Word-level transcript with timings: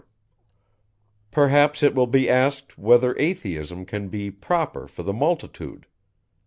Perhaps 1.29 1.83
it 1.83 1.93
will 1.93 2.07
be 2.07 2.27
asked, 2.27 2.75
_whether 2.75 3.13
Atheism 3.19 3.85
can 3.85 4.09
be 4.09 4.31
proper 4.31 4.87
for 4.87 5.03
the 5.03 5.13
multitude? 5.13 5.85